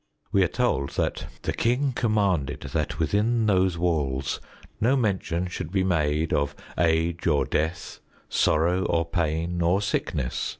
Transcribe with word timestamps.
We 0.31 0.43
are 0.43 0.47
told 0.47 0.93
that: 0.93 1.27
The 1.43 1.53
king 1.53 1.91
commanded 1.95 2.61
that 2.73 2.97
within 2.97 3.45
those 3.45 3.77
walls 3.77 4.41
No 4.79 4.95
mention 4.95 5.45
should 5.45 5.71
be 5.71 5.83
made 5.83 6.33
of 6.33 6.55
age 6.75 7.27
or 7.27 7.45
death 7.45 7.99
Sorrow 8.27 8.83
or 8.85 9.05
pain, 9.05 9.61
or 9.61 9.79
sickness 9.79 10.49